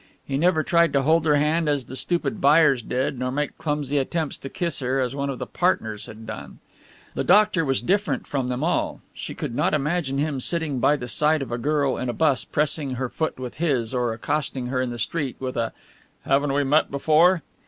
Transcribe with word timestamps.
He 0.25 0.35
never 0.35 0.63
tried 0.63 0.93
to 0.93 1.03
hold 1.03 1.25
her 1.25 1.35
hand 1.35 1.69
as 1.69 1.85
the 1.85 1.95
stupid 1.95 2.41
buyers 2.41 2.81
did, 2.81 3.19
nor 3.19 3.29
make 3.31 3.55
clumsy 3.59 3.99
attempts 3.99 4.35
to 4.39 4.49
kiss 4.49 4.79
her 4.79 4.99
as 4.99 5.13
one 5.15 5.29
of 5.29 5.37
the 5.37 5.45
partners 5.45 6.07
had 6.07 6.25
done. 6.25 6.57
The 7.13 7.23
doctor 7.23 7.63
was 7.63 7.83
different 7.83 8.25
from 8.25 8.47
them 8.47 8.63
all. 8.63 9.01
She 9.13 9.35
could 9.35 9.53
not 9.53 9.75
imagine 9.75 10.17
him 10.17 10.39
sitting 10.39 10.79
by 10.79 10.95
the 10.95 11.07
side 11.07 11.43
of 11.43 11.51
a 11.51 11.59
girl 11.59 11.97
in 11.97 12.09
a 12.09 12.13
bus 12.13 12.43
pressing 12.45 12.95
her 12.95 13.09
foot 13.09 13.37
with 13.39 13.57
his, 13.57 13.93
or 13.93 14.11
accosting 14.11 14.65
her 14.69 14.81
in 14.81 14.89
the 14.89 14.97
street 14.97 15.35
with 15.37 15.55
a 15.55 15.71
"Haven't 16.23 16.53
we 16.55 16.63
met 16.63 16.89
before?" 16.89 17.43